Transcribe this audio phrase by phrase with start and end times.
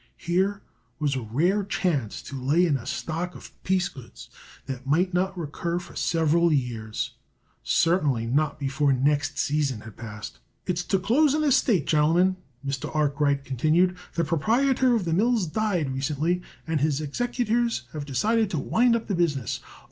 [0.17, 0.63] Here
[0.97, 4.31] was a rare chance to lay in a stock of piece goods
[4.65, 7.11] that might not recur for several years,
[7.61, 10.39] certainly not before next season had passed.
[10.65, 12.89] "It's to close an estate, gentlemen," Mr.
[12.95, 13.95] Arkwright continued.
[14.15, 19.05] "The proprietor of the mills died recently, and his executors have decided to wind up
[19.05, 19.59] the business.